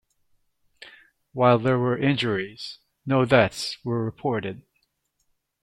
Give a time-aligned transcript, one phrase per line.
[1.31, 4.63] While there were injuries, no deaths were reported.